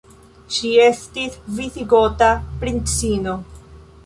Ŝi 0.55 0.71
estis 0.85 1.37
visigota 1.59 2.31
princino. 2.65 3.37